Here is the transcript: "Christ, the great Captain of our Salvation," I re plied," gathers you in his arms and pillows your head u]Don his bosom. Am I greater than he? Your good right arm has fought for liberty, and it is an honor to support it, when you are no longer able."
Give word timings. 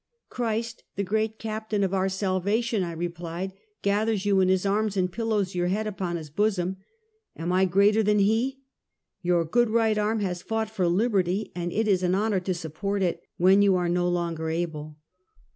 "Christ, 0.29 0.83
the 0.95 1.03
great 1.03 1.37
Captain 1.37 1.83
of 1.83 1.93
our 1.93 2.09
Salvation," 2.09 2.81
I 2.81 2.93
re 2.93 3.07
plied," 3.07 3.53
gathers 3.83 4.25
you 4.25 4.39
in 4.39 4.49
his 4.49 4.65
arms 4.65 4.97
and 4.97 5.11
pillows 5.11 5.53
your 5.53 5.67
head 5.67 5.85
u]Don 5.85 6.15
his 6.15 6.31
bosom. 6.31 6.77
Am 7.35 7.51
I 7.51 7.65
greater 7.65 8.01
than 8.01 8.17
he? 8.17 8.61
Your 9.21 9.45
good 9.45 9.69
right 9.69 9.99
arm 9.99 10.21
has 10.21 10.41
fought 10.41 10.71
for 10.71 10.87
liberty, 10.87 11.51
and 11.53 11.71
it 11.71 11.87
is 11.87 12.01
an 12.01 12.15
honor 12.15 12.39
to 12.39 12.53
support 12.55 13.03
it, 13.03 13.21
when 13.37 13.61
you 13.61 13.75
are 13.75 13.87
no 13.89 14.09
longer 14.09 14.49
able." 14.49 14.97